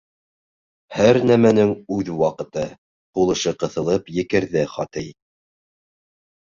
—Һәр 0.95 1.19
нәмәнең 1.31 1.75
үҙ 1.97 2.09
ваҡыты,— 2.23 2.65
һулышы 3.19 3.57
ҡыҫылып 3.61 4.13
екерҙе 4.25 4.69
Хати. 4.77 5.07